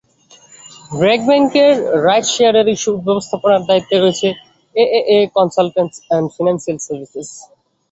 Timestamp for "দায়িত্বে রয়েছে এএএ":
3.69-5.17